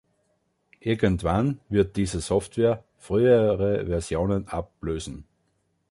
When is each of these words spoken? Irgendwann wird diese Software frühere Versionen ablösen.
Irgendwann 0.79 1.59
wird 1.69 1.95
diese 1.95 2.21
Software 2.21 2.83
frühere 2.97 3.85
Versionen 3.85 4.47
ablösen. 4.47 5.25